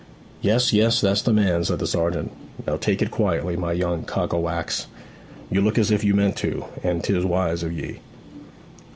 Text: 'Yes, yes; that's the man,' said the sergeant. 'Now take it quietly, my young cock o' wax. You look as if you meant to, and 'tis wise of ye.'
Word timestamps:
'Yes, 0.41 0.73
yes; 0.73 0.99
that's 0.99 1.21
the 1.21 1.31
man,' 1.31 1.63
said 1.63 1.77
the 1.77 1.85
sergeant. 1.85 2.31
'Now 2.65 2.75
take 2.75 3.03
it 3.03 3.11
quietly, 3.11 3.55
my 3.55 3.71
young 3.73 4.01
cock 4.03 4.33
o' 4.33 4.39
wax. 4.39 4.87
You 5.51 5.61
look 5.61 5.77
as 5.77 5.91
if 5.91 6.03
you 6.03 6.15
meant 6.15 6.35
to, 6.37 6.65
and 6.81 7.03
'tis 7.03 7.23
wise 7.23 7.61
of 7.61 7.71
ye.' 7.71 7.99